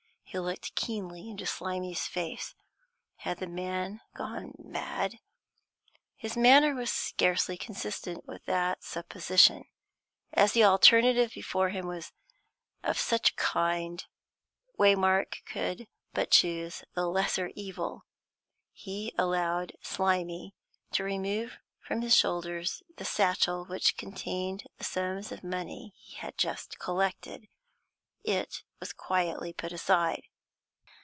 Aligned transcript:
He 0.33 0.39
looked 0.39 0.75
keenly 0.75 1.29
into 1.29 1.45
Slimy's 1.45 2.07
face. 2.07 2.55
Had 3.17 3.39
the 3.39 3.47
man 3.47 3.99
gone 4.15 4.53
mad! 4.57 5.17
His 6.15 6.37
manner 6.37 6.73
was 6.73 6.89
scarcely 6.89 7.57
consistent 7.57 8.25
with 8.25 8.45
that 8.45 8.81
supposition. 8.81 9.65
As 10.31 10.53
the 10.53 10.63
alternative 10.63 11.33
before 11.35 11.67
him 11.71 11.85
was 11.85 12.13
of 12.81 12.97
such 12.97 13.31
a 13.31 13.35
kind, 13.35 14.05
Waymark 14.79 15.43
could 15.45 15.89
but 16.13 16.31
choose 16.31 16.85
the 16.95 17.07
lesser 17.07 17.51
evil. 17.53 18.05
He 18.71 19.13
allowed 19.17 19.73
Slimy 19.81 20.55
to 20.93 21.03
remove 21.03 21.57
from 21.81 22.01
his 22.03 22.15
shoulders 22.15 22.81
the 22.95 23.03
satchel 23.03 23.65
which 23.65 23.97
contained 23.97 24.63
the 24.77 24.85
sums 24.85 25.33
of 25.33 25.43
money 25.43 25.93
he 25.97 26.15
had 26.15 26.37
just 26.37 26.79
collected. 26.79 27.49
It 28.23 28.61
was 28.79 28.93
quietly 28.93 29.51
put 29.51 29.71
aside. 29.71 30.21